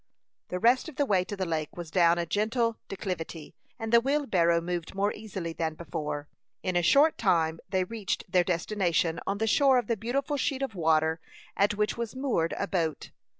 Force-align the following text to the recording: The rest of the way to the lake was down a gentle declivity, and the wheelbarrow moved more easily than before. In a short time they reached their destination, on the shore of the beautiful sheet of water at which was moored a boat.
The 0.47 0.57
rest 0.57 0.89
of 0.89 0.95
the 0.95 1.05
way 1.05 1.23
to 1.25 1.35
the 1.35 1.45
lake 1.45 1.77
was 1.77 1.91
down 1.91 2.17
a 2.17 2.25
gentle 2.25 2.79
declivity, 2.87 3.53
and 3.77 3.93
the 3.93 4.01
wheelbarrow 4.01 4.59
moved 4.59 4.95
more 4.95 5.13
easily 5.13 5.53
than 5.53 5.75
before. 5.75 6.27
In 6.63 6.75
a 6.75 6.81
short 6.81 7.19
time 7.19 7.59
they 7.69 7.83
reached 7.83 8.23
their 8.27 8.43
destination, 8.43 9.19
on 9.27 9.37
the 9.37 9.45
shore 9.45 9.77
of 9.77 9.85
the 9.85 9.95
beautiful 9.95 10.37
sheet 10.37 10.63
of 10.63 10.73
water 10.73 11.19
at 11.55 11.75
which 11.75 11.99
was 11.99 12.15
moored 12.15 12.55
a 12.57 12.67
boat. 12.67 13.11